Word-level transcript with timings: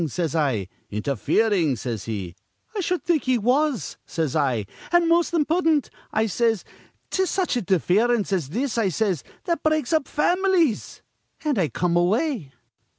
says 0.09 0.33
I. 0.35 0.67
'Interfering' 0.89 1.75
says 1.75 2.05
he. 2.05 2.33
'I 2.75 2.81
shud 2.81 3.03
think 3.03 3.25
he 3.25 3.37
was,' 3.37 3.97
says 4.07 4.35
I, 4.35 4.65
'an' 4.91 5.07
most 5.07 5.31
impudent,' 5.31 5.91
I 6.11 6.25
says. 6.25 6.65
''Tis 7.11 7.29
such 7.29 7.55
interference 7.55 8.33
as 8.33 8.49
this,' 8.49 8.79
I 8.79 8.89
says, 8.89 9.23
'that 9.43 9.61
breaks 9.61 9.93
up 9.93 10.07
fam'lies'; 10.07 11.03
an' 11.45 11.59
I 11.59 11.67
come 11.67 11.95
away. 11.95 12.51